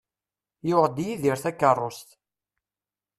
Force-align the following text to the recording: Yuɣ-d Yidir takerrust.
Yuɣ-d 0.67 0.97
Yidir 1.05 1.37
takerrust. 1.43 2.09